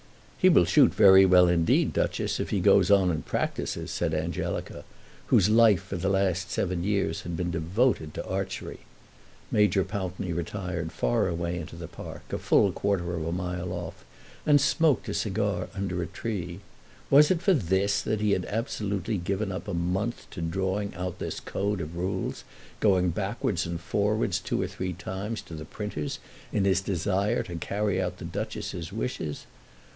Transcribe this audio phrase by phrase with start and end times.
[0.39, 4.83] "He will shoot very well indeed, Duchess, if he goes on and practises," said Angelica,
[5.27, 8.79] whose life for the last seven years had been devoted to archery.
[9.51, 14.03] Major Pountney retired far away into the park, a full quarter of a mile off,
[14.43, 16.61] and smoked a cigar under a tree.
[17.11, 21.19] Was it for this that he had absolutely given up a month to drawing out
[21.19, 22.43] this code of rules,
[22.79, 26.17] going backwards and forwards two or three times to the printers
[26.51, 29.45] in his desire to carry out the Duchess's wishes?